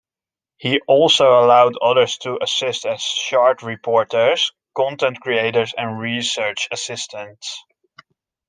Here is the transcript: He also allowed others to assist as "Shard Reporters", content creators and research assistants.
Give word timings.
He 0.57 0.81
also 0.87 1.25
allowed 1.39 1.77
others 1.77 2.17
to 2.23 2.39
assist 2.41 2.87
as 2.87 3.01
"Shard 3.03 3.61
Reporters", 3.61 4.51
content 4.75 5.19
creators 5.19 5.75
and 5.77 5.99
research 5.99 6.67
assistants. 6.71 7.63